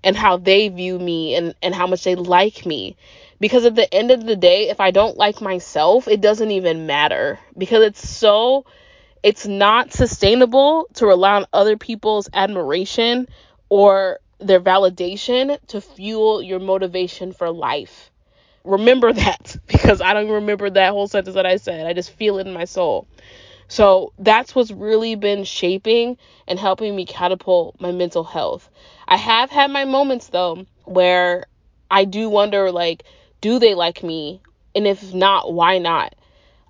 and 0.04 0.14
how 0.14 0.36
they 0.36 0.68
view 0.68 0.98
me 0.98 1.36
and 1.36 1.54
and 1.62 1.74
how 1.74 1.86
much 1.86 2.04
they 2.04 2.14
like 2.14 2.66
me. 2.66 2.94
Because 3.40 3.64
at 3.64 3.74
the 3.74 3.92
end 3.92 4.10
of 4.10 4.26
the 4.26 4.36
day, 4.36 4.68
if 4.68 4.78
I 4.78 4.90
don't 4.90 5.16
like 5.16 5.40
myself, 5.40 6.06
it 6.06 6.20
doesn't 6.20 6.50
even 6.50 6.86
matter 6.86 7.38
because 7.56 7.82
it's 7.82 8.06
so 8.06 8.66
it's 9.22 9.46
not 9.46 9.94
sustainable 9.94 10.86
to 10.94 11.06
rely 11.06 11.36
on 11.36 11.46
other 11.50 11.78
people's 11.78 12.28
admiration 12.34 13.26
or 13.70 14.18
their 14.46 14.60
validation 14.60 15.58
to 15.68 15.80
fuel 15.80 16.42
your 16.42 16.60
motivation 16.60 17.32
for 17.32 17.50
life. 17.50 18.10
Remember 18.64 19.12
that 19.14 19.56
because 19.66 20.00
I 20.00 20.14
don't 20.14 20.30
remember 20.30 20.70
that 20.70 20.90
whole 20.90 21.08
sentence 21.08 21.34
that 21.34 21.46
I 21.46 21.56
said. 21.56 21.86
I 21.86 21.92
just 21.92 22.12
feel 22.12 22.38
it 22.38 22.46
in 22.46 22.52
my 22.52 22.64
soul. 22.64 23.06
So 23.68 24.12
that's 24.18 24.54
what's 24.54 24.70
really 24.70 25.14
been 25.14 25.44
shaping 25.44 26.18
and 26.46 26.58
helping 26.58 26.94
me 26.94 27.06
catapult 27.06 27.80
my 27.80 27.90
mental 27.92 28.24
health. 28.24 28.68
I 29.08 29.16
have 29.16 29.50
had 29.50 29.70
my 29.70 29.84
moments 29.84 30.28
though 30.28 30.66
where 30.84 31.46
I 31.90 32.04
do 32.04 32.28
wonder 32.28 32.70
like, 32.70 33.04
do 33.40 33.58
they 33.58 33.74
like 33.74 34.02
me? 34.02 34.42
And 34.74 34.86
if 34.86 35.14
not, 35.14 35.52
why 35.52 35.78
not? 35.78 36.14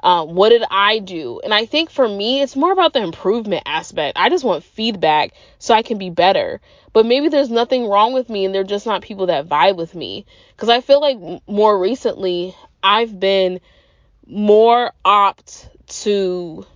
Um, 0.02 0.34
what 0.34 0.48
did 0.48 0.64
I 0.68 0.98
do? 0.98 1.40
And 1.44 1.54
I 1.54 1.64
think 1.64 1.90
for 1.90 2.08
me, 2.08 2.42
it's 2.42 2.56
more 2.56 2.72
about 2.72 2.92
the 2.92 3.02
improvement 3.02 3.62
aspect. 3.66 4.18
I 4.18 4.28
just 4.30 4.44
want 4.44 4.64
feedback 4.64 5.32
so 5.58 5.74
I 5.74 5.82
can 5.82 5.98
be 5.98 6.10
better. 6.10 6.60
But 6.92 7.06
maybe 7.06 7.28
there's 7.28 7.50
nothing 7.50 7.86
wrong 7.86 8.12
with 8.12 8.28
me 8.28 8.44
and 8.44 8.54
they're 8.54 8.64
just 8.64 8.84
not 8.84 9.02
people 9.02 9.26
that 9.26 9.48
vibe 9.48 9.76
with 9.76 9.94
me. 9.94 10.26
Because 10.54 10.68
I 10.68 10.80
feel 10.80 11.00
like 11.00 11.18
more 11.46 11.78
recently, 11.78 12.54
I've 12.82 13.18
been 13.18 13.60
more 14.26 14.92
opt 15.04 15.68
to, 16.02 16.66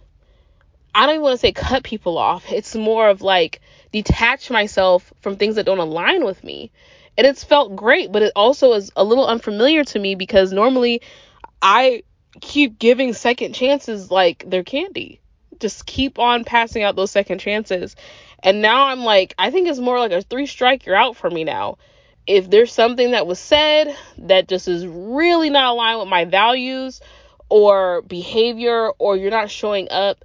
I 0.94 1.06
don't 1.06 1.16
even 1.16 1.22
want 1.22 1.34
to 1.34 1.38
say 1.38 1.52
cut 1.52 1.82
people 1.82 2.18
off. 2.18 2.50
It's 2.52 2.76
more 2.76 3.08
of 3.08 3.22
like 3.22 3.60
detach 3.90 4.50
myself 4.50 5.12
from 5.20 5.36
things 5.36 5.56
that 5.56 5.66
don't 5.66 5.78
align 5.78 6.24
with 6.24 6.44
me. 6.44 6.70
And 7.18 7.26
it's 7.26 7.42
felt 7.42 7.74
great, 7.74 8.12
but 8.12 8.22
it 8.22 8.32
also 8.36 8.74
is 8.74 8.92
a 8.94 9.02
little 9.02 9.26
unfamiliar 9.26 9.84
to 9.84 9.98
me 9.98 10.14
because 10.14 10.52
normally 10.52 11.00
I 11.60 12.02
keep 12.40 12.78
giving 12.78 13.12
second 13.12 13.54
chances 13.54 14.10
like 14.10 14.44
they're 14.46 14.64
candy. 14.64 15.20
Just 15.58 15.86
keep 15.86 16.18
on 16.18 16.44
passing 16.44 16.82
out 16.82 16.96
those 16.96 17.10
second 17.10 17.38
chances. 17.38 17.96
And 18.42 18.62
now 18.62 18.88
I'm 18.88 19.00
like, 19.00 19.34
I 19.38 19.50
think 19.50 19.68
it's 19.68 19.78
more 19.78 19.98
like 19.98 20.12
a 20.12 20.22
three 20.22 20.46
strike, 20.46 20.86
you're 20.86 20.96
out 20.96 21.16
for 21.16 21.30
me 21.30 21.44
now. 21.44 21.78
If 22.26 22.50
there's 22.50 22.72
something 22.72 23.12
that 23.12 23.26
was 23.26 23.38
said 23.38 23.96
that 24.18 24.48
just 24.48 24.68
is 24.68 24.86
really 24.86 25.48
not 25.48 25.72
aligned 25.72 26.00
with 26.00 26.08
my 26.08 26.24
values 26.24 27.00
or 27.48 28.02
behavior, 28.02 28.90
or 28.98 29.16
you're 29.16 29.30
not 29.30 29.50
showing 29.50 29.88
up 29.90 30.24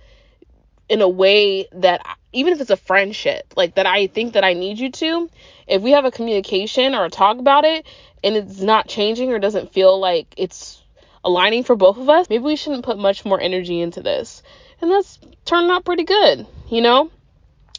in 0.89 1.01
a 1.01 1.07
way 1.07 1.67
that, 1.73 2.01
even 2.33 2.53
if 2.53 2.59
it's 2.59 2.71
a 2.71 2.77
friendship, 2.77 3.53
like 3.55 3.75
that 3.75 3.85
I 3.85 4.07
think 4.07 4.33
that 4.33 4.43
I 4.43 4.53
need 4.53 4.79
you 4.79 4.91
to, 4.91 5.29
if 5.67 5.81
we 5.81 5.91
have 5.91 6.05
a 6.05 6.11
communication 6.11 6.95
or 6.95 7.05
a 7.05 7.09
talk 7.09 7.37
about 7.37 7.63
it 7.63 7.85
and 8.23 8.35
it's 8.35 8.59
not 8.59 8.87
changing 8.87 9.31
or 9.31 9.39
doesn't 9.39 9.71
feel 9.71 9.99
like 9.99 10.33
it's 10.37 10.80
aligning 11.23 11.63
for 11.63 11.75
both 11.75 11.97
of 11.97 12.09
us, 12.09 12.29
maybe 12.29 12.43
we 12.43 12.55
shouldn't 12.55 12.85
put 12.85 12.97
much 12.97 13.25
more 13.25 13.39
energy 13.39 13.81
into 13.81 14.01
this. 14.01 14.43
And 14.81 14.89
that's 14.89 15.19
turned 15.45 15.69
out 15.71 15.85
pretty 15.85 16.03
good, 16.03 16.47
you 16.69 16.81
know? 16.81 17.11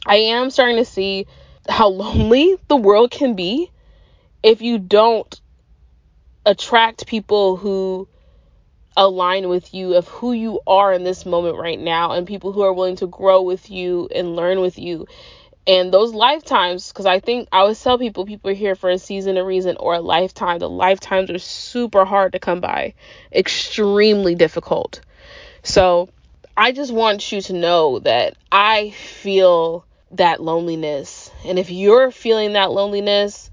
I 0.05 0.15
am 0.15 0.49
starting 0.49 0.77
to 0.77 0.85
see 0.85 1.27
how 1.67 1.89
lonely 1.89 2.57
the 2.67 2.75
world 2.75 3.11
can 3.11 3.35
be 3.35 3.71
if 4.41 4.61
you 4.61 4.79
don't 4.79 5.39
attract 6.45 7.07
people 7.07 7.55
who 7.55 8.07
align 8.95 9.49
with 9.49 9.73
you 9.73 9.95
of 9.95 10.07
who 10.07 10.33
you 10.33 10.59
are 10.67 10.93
in 10.93 11.03
this 11.03 11.25
moment 11.25 11.57
right 11.57 11.79
now 11.79 12.11
and 12.11 12.27
people 12.27 12.51
who 12.51 12.61
are 12.61 12.73
willing 12.73 12.97
to 12.97 13.07
grow 13.07 13.41
with 13.41 13.71
you 13.71 14.07
and 14.13 14.35
learn 14.35 14.61
with 14.61 14.77
you 14.77 15.07
and 15.65 15.93
those 15.93 16.13
lifetimes, 16.13 16.89
because 16.89 17.05
I 17.05 17.19
think 17.19 17.47
I 17.51 17.59
always 17.59 17.81
tell 17.81 17.97
people 17.97 18.25
people 18.25 18.51
are 18.51 18.55
here 18.55 18.75
for 18.75 18.89
a 18.89 18.97
season, 18.97 19.37
a 19.37 19.43
reason, 19.45 19.77
or 19.79 19.95
a 19.95 20.01
lifetime. 20.01 20.59
The 20.59 20.69
lifetimes 20.69 21.29
are 21.29 21.39
super 21.39 22.03
hard 22.03 22.33
to 22.33 22.39
come 22.39 22.59
by, 22.59 22.93
extremely 23.31 24.35
difficult. 24.35 24.99
So 25.63 26.09
I 26.57 26.73
just 26.73 26.93
want 26.93 27.31
you 27.31 27.41
to 27.41 27.53
know 27.53 27.99
that 27.99 28.35
I 28.51 28.91
feel 28.91 29.85
that 30.11 30.41
loneliness. 30.41 31.31
And 31.45 31.57
if 31.57 31.71
you're 31.71 32.11
feeling 32.11 32.53
that 32.53 32.71
loneliness, 32.71 33.49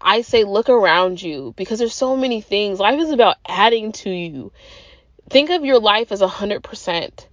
I 0.00 0.20
say 0.20 0.44
look 0.44 0.68
around 0.68 1.22
you 1.22 1.54
because 1.56 1.78
there's 1.78 1.94
so 1.94 2.14
many 2.14 2.42
things. 2.42 2.78
Life 2.78 3.00
is 3.00 3.10
about 3.10 3.36
adding 3.46 3.92
to 3.92 4.10
you. 4.10 4.52
Think 5.30 5.48
of 5.48 5.64
your 5.64 5.80
life 5.80 6.12
as 6.12 6.20
a 6.20 6.28
100%. 6.28 7.26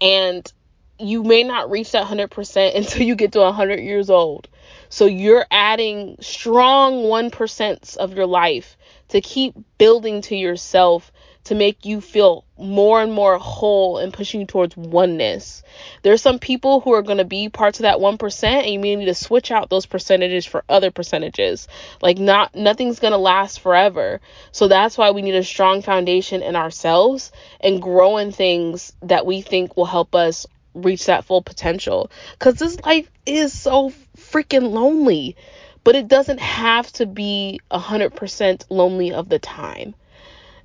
And 0.00 0.52
you 0.98 1.22
may 1.22 1.42
not 1.42 1.70
reach 1.70 1.92
that 1.92 2.06
100% 2.06 2.76
until 2.76 3.02
you 3.02 3.14
get 3.14 3.32
to 3.32 3.40
100 3.40 3.80
years 3.80 4.10
old. 4.10 4.48
So 4.88 5.06
you're 5.06 5.46
adding 5.50 6.16
strong 6.20 7.04
1% 7.04 7.96
of 7.96 8.14
your 8.14 8.26
life 8.26 8.76
to 9.08 9.20
keep 9.20 9.54
building 9.78 10.22
to 10.22 10.36
yourself 10.36 11.12
to 11.44 11.54
make 11.54 11.86
you 11.86 12.02
feel 12.02 12.44
more 12.58 13.00
and 13.00 13.10
more 13.10 13.38
whole 13.38 13.96
and 13.96 14.12
pushing 14.12 14.40
you 14.40 14.46
towards 14.46 14.76
oneness. 14.76 15.62
There's 16.02 16.20
some 16.20 16.38
people 16.38 16.80
who 16.80 16.92
are 16.92 17.00
going 17.00 17.18
to 17.18 17.24
be 17.24 17.48
parts 17.48 17.78
of 17.78 17.84
that 17.84 17.98
1% 17.98 18.44
and 18.44 18.66
you 18.66 18.78
may 18.78 18.96
need 18.96 19.06
to 19.06 19.14
switch 19.14 19.50
out 19.50 19.70
those 19.70 19.86
percentages 19.86 20.44
for 20.44 20.62
other 20.68 20.90
percentages. 20.90 21.66
Like 22.02 22.18
not 22.18 22.54
nothing's 22.54 22.98
going 22.98 23.12
to 23.12 23.18
last 23.18 23.60
forever. 23.60 24.20
So 24.52 24.68
that's 24.68 24.98
why 24.98 25.12
we 25.12 25.22
need 25.22 25.36
a 25.36 25.42
strong 25.42 25.80
foundation 25.80 26.42
in 26.42 26.54
ourselves 26.54 27.32
and 27.60 27.80
growing 27.80 28.30
things 28.30 28.92
that 29.00 29.24
we 29.24 29.40
think 29.40 29.74
will 29.74 29.86
help 29.86 30.14
us 30.14 30.46
reach 30.74 31.06
that 31.06 31.24
full 31.24 31.42
potential 31.42 32.10
cuz 32.38 32.54
this 32.54 32.80
life 32.80 33.10
is 33.26 33.52
so 33.52 33.92
freaking 34.16 34.70
lonely. 34.72 35.36
But 35.84 35.96
it 35.96 36.08
doesn't 36.08 36.40
have 36.40 36.92
to 36.94 37.06
be 37.06 37.60
100% 37.70 38.64
lonely 38.68 39.12
of 39.12 39.28
the 39.28 39.38
time. 39.38 39.94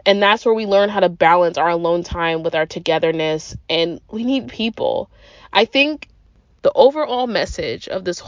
And 0.05 0.21
that's 0.21 0.45
where 0.45 0.53
we 0.53 0.65
learn 0.65 0.89
how 0.89 0.99
to 0.99 1.09
balance 1.09 1.57
our 1.57 1.69
alone 1.69 2.03
time 2.03 2.43
with 2.43 2.55
our 2.55 2.65
togetherness. 2.65 3.55
And 3.69 4.01
we 4.11 4.25
need 4.25 4.49
people. 4.49 5.09
I 5.53 5.65
think 5.65 6.09
the 6.61 6.71
overall 6.75 7.27
message 7.27 7.87
of 7.87 8.03
this 8.03 8.21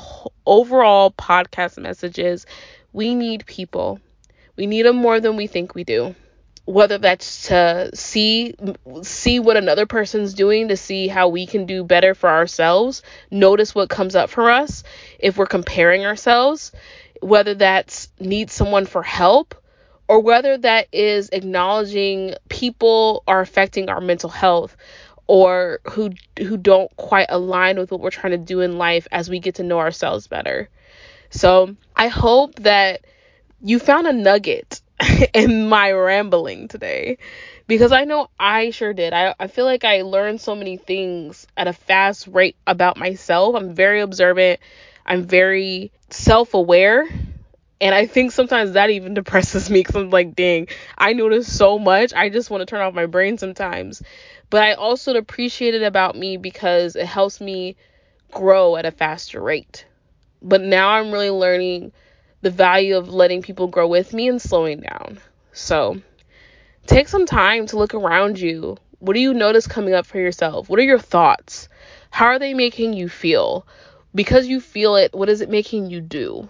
overall 0.45 1.11
podcast 1.11 1.77
message 1.77 2.19
is 2.19 2.45
we 2.93 3.15
need 3.15 3.45
people. 3.45 3.99
We 4.55 4.67
need 4.67 4.85
them 4.85 4.95
more 4.95 5.19
than 5.19 5.35
we 5.35 5.47
think 5.47 5.75
we 5.75 5.83
do. 5.83 6.15
Whether 6.65 6.97
that's 6.97 7.47
to 7.47 7.91
see 7.93 8.55
see 9.03 9.39
what 9.39 9.57
another 9.57 9.85
person's 9.85 10.33
doing 10.33 10.69
to 10.69 10.77
see 10.77 11.07
how 11.07 11.27
we 11.27 11.45
can 11.45 11.65
do 11.65 11.83
better 11.83 12.15
for 12.15 12.29
ourselves, 12.29 13.03
notice 13.29 13.75
what 13.75 13.89
comes 13.89 14.15
up 14.15 14.29
for 14.29 14.49
us 14.49 14.83
if 15.19 15.37
we're 15.37 15.45
comparing 15.45 16.05
ourselves, 16.05 16.71
whether 17.21 17.53
that's 17.53 18.09
need 18.19 18.49
someone 18.49 18.87
for 18.87 19.03
help 19.03 19.53
or 20.07 20.19
whether 20.19 20.57
that 20.57 20.87
is 20.91 21.29
acknowledging 21.29 22.35
people 22.49 23.23
are 23.27 23.41
affecting 23.41 23.89
our 23.89 24.01
mental 24.01 24.29
health 24.29 24.75
or 25.27 25.79
who 25.89 26.11
who 26.39 26.57
don't 26.57 26.95
quite 26.97 27.27
align 27.29 27.77
with 27.79 27.91
what 27.91 27.99
we're 27.99 28.11
trying 28.11 28.31
to 28.31 28.37
do 28.37 28.61
in 28.61 28.77
life 28.77 29.07
as 29.11 29.29
we 29.29 29.39
get 29.39 29.55
to 29.55 29.63
know 29.63 29.79
ourselves 29.79 30.27
better. 30.27 30.69
So, 31.31 31.75
I 31.95 32.07
hope 32.07 32.55
that 32.55 33.01
you 33.61 33.79
found 33.79 34.07
a 34.07 34.13
nugget 34.13 34.81
in 35.33 35.67
my 35.67 35.91
rambling 35.91 36.67
today 36.67 37.17
because 37.67 37.91
I 37.91 38.05
know 38.05 38.29
I 38.39 38.69
sure 38.69 38.93
did. 38.93 39.13
I, 39.13 39.35
I 39.39 39.47
feel 39.47 39.65
like 39.65 39.83
I 39.83 40.03
learned 40.03 40.39
so 40.41 40.55
many 40.55 40.77
things 40.77 41.47
at 41.57 41.67
a 41.67 41.73
fast 41.73 42.27
rate 42.27 42.55
about 42.65 42.97
myself. 42.97 43.55
I'm 43.55 43.73
very 43.73 44.01
observant, 44.01 44.59
I'm 45.05 45.23
very 45.23 45.91
self 46.09 46.53
aware 46.53 47.07
and 47.81 47.93
I 47.93 48.05
think 48.05 48.31
sometimes 48.31 48.71
that 48.73 48.89
even 48.89 49.13
depresses 49.13 49.69
me 49.69 49.81
because 49.81 49.95
I'm 49.95 50.09
like, 50.09 50.35
dang, 50.35 50.67
I 50.97 51.13
notice 51.13 51.51
so 51.51 51.77
much. 51.77 52.13
I 52.13 52.29
just 52.29 52.49
want 52.49 52.61
to 52.61 52.65
turn 52.65 52.81
off 52.81 52.93
my 52.93 53.05
brain 53.05 53.37
sometimes. 53.37 54.01
But 54.49 54.63
I 54.63 54.73
also 54.73 55.15
appreciate 55.15 55.73
it 55.73 55.83
about 55.83 56.15
me 56.15 56.37
because 56.37 56.95
it 56.95 57.05
helps 57.05 57.41
me 57.41 57.75
grow 58.31 58.75
at 58.75 58.85
a 58.85 58.91
faster 58.91 59.41
rate. 59.41 59.85
But 60.41 60.61
now 60.61 60.89
I'm 60.89 61.11
really 61.11 61.29
learning 61.31 61.91
the 62.45 62.51
value 62.51 62.95
of 62.95 63.09
letting 63.09 63.41
people 63.41 63.65
grow 63.65 63.87
with 63.87 64.13
me 64.13 64.27
and 64.27 64.39
slowing 64.39 64.81
down. 64.81 65.17
So 65.51 65.99
take 66.85 67.07
some 67.07 67.25
time 67.25 67.65
to 67.67 67.77
look 67.79 67.95
around 67.95 68.39
you. 68.39 68.77
What 68.99 69.15
do 69.15 69.19
you 69.19 69.33
notice 69.33 69.65
coming 69.65 69.95
up 69.95 70.05
for 70.05 70.19
yourself? 70.19 70.69
What 70.69 70.77
are 70.77 70.83
your 70.83 70.99
thoughts? 70.99 71.69
How 72.11 72.25
are 72.27 72.37
they 72.37 72.53
making 72.53 72.93
you 72.93 73.09
feel? 73.09 73.65
Because 74.13 74.45
you 74.45 74.61
feel 74.61 74.95
it, 74.95 75.11
what 75.11 75.27
is 75.27 75.41
it 75.41 75.49
making 75.49 75.89
you 75.89 76.01
do? 76.01 76.47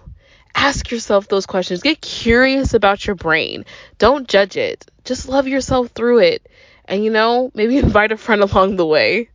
ask 0.54 0.92
yourself 0.92 1.30
those 1.30 1.46
questions. 1.46 1.82
Get 1.82 2.02
curious 2.02 2.74
about 2.74 3.08
your 3.08 3.16
brain. 3.16 3.66
Don't 3.98 4.28
judge 4.28 4.58
it. 4.58 4.86
Just 5.06 5.30
love 5.30 5.48
yourself 5.48 5.92
through 5.92 6.20
it. 6.20 6.50
And 6.86 7.04
you 7.04 7.12
know, 7.12 7.52
maybe 7.54 7.78
invite 7.90 8.12
a 8.12 8.18
friend 8.18 8.42
along 8.42 8.76
the 8.76 8.86
way. 8.86 9.30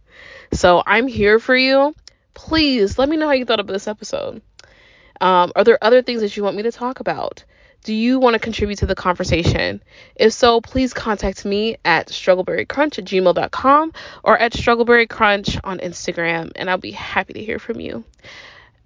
So 0.52 0.82
I'm 0.86 1.06
here 1.06 1.38
for 1.38 1.56
you. 1.56 1.94
Please 2.34 2.98
let 2.98 3.08
me 3.08 3.16
know 3.16 3.26
how 3.26 3.32
you 3.32 3.44
thought 3.44 3.60
of 3.60 3.66
this 3.66 3.88
episode. 3.88 4.42
Um, 5.20 5.52
are 5.54 5.64
there 5.64 5.78
other 5.82 6.02
things 6.02 6.22
that 6.22 6.36
you 6.36 6.42
want 6.42 6.56
me 6.56 6.62
to 6.62 6.72
talk 6.72 7.00
about? 7.00 7.44
Do 7.82 7.94
you 7.94 8.18
want 8.18 8.34
to 8.34 8.38
contribute 8.38 8.78
to 8.80 8.86
the 8.86 8.94
conversation? 8.94 9.82
If 10.14 10.34
so, 10.34 10.60
please 10.60 10.92
contact 10.92 11.44
me 11.46 11.78
at 11.84 12.08
struggleberrycrunch 12.08 12.98
at 12.98 13.04
gmail.com 13.06 13.92
or 14.22 14.38
at 14.38 14.52
struggleberrycrunch 14.52 15.60
on 15.64 15.78
Instagram, 15.78 16.52
and 16.56 16.68
I'll 16.68 16.78
be 16.78 16.90
happy 16.90 17.32
to 17.34 17.44
hear 17.44 17.58
from 17.58 17.80
you. 17.80 18.04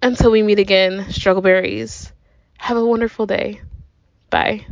Until 0.01 0.31
we 0.31 0.43
meet 0.43 0.59
again, 0.59 1.05
struggleberries. 1.09 2.11
Have 2.57 2.77
a 2.77 2.85
wonderful 2.85 3.25
day. 3.25 3.61
Bye. 4.29 4.65